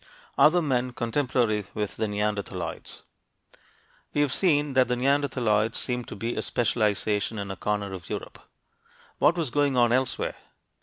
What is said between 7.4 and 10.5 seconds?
a corner of Europe. What was going on elsewhere?